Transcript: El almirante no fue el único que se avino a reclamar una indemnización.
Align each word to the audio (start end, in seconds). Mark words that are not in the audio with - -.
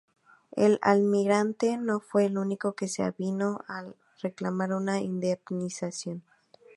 El 0.55 0.79
almirante 0.81 1.77
no 1.77 1.99
fue 1.99 2.25
el 2.25 2.39
único 2.39 2.73
que 2.73 2.87
se 2.87 3.03
avino 3.03 3.59
a 3.67 3.85
reclamar 4.23 4.73
una 4.73 4.99
indemnización. 4.99 6.23